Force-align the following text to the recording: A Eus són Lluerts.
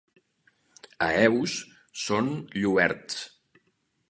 A 1.07 1.11
Eus 1.27 1.57
són 2.05 2.33
Lluerts. 2.57 3.23